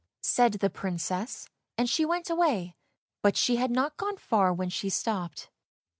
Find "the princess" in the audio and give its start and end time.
0.53-1.47